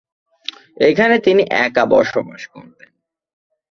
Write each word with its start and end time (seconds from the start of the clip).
এখানে 0.87 1.15
তিনি 1.19 1.43
একা 1.59 1.83
বসবাস 1.85 2.41
করতেন। 2.47 2.89